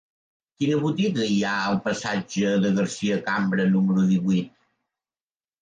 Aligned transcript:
Quina 0.61 0.79
botiga 0.85 1.27
hi 1.33 1.37
ha 1.49 1.51
al 1.73 1.77
passatge 1.87 2.55
de 2.65 2.71
Garcia 2.79 3.21
Cambra 3.29 3.69
número 3.77 4.11
divuit? 4.15 4.53